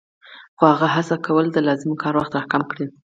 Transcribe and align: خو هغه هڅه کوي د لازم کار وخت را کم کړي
خو 0.57 0.63
هغه 0.71 0.87
هڅه 0.95 1.15
کوي 1.25 1.47
د 1.51 1.57
لازم 1.67 1.91
کار 2.01 2.13
وخت 2.17 2.31
را 2.37 2.41
کم 2.51 2.61
کړي 2.71 2.85